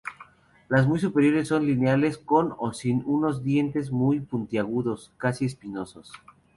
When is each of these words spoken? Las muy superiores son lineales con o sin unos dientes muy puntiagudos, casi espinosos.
Las 0.67 0.87
muy 0.87 0.97
superiores 0.97 1.49
son 1.49 1.63
lineales 1.67 2.17
con 2.17 2.55
o 2.57 2.73
sin 2.73 3.03
unos 3.05 3.43
dientes 3.43 3.91
muy 3.91 4.19
puntiagudos, 4.19 5.13
casi 5.19 5.45
espinosos. 5.45 6.11